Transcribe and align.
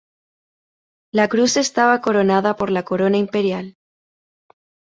La 1.13 1.27
cruz 1.27 1.57
estaba 1.57 2.01
coronada 2.01 2.55
por 2.55 2.71
la 2.71 2.81
corona 2.81 3.17
imperial. 3.17 3.75